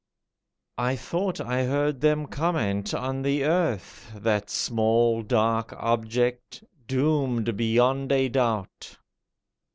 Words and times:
I 0.79 0.95
thought 0.95 1.39
I 1.39 1.63
heard 1.65 2.01
them 2.01 2.25
comment 2.25 2.91
on 2.95 3.21
the 3.21 3.43
earth— 3.43 4.11
That 4.15 4.49
small 4.49 5.21
dark 5.21 5.73
object—doomed 5.73 7.55
beyond 7.55 8.11
a 8.11 8.27
doubt. 8.27 8.97